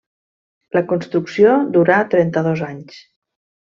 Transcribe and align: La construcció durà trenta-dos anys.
La 0.77 0.83
construcció 0.93 1.53
durà 1.79 2.01
trenta-dos 2.17 2.69
anys. 2.73 3.03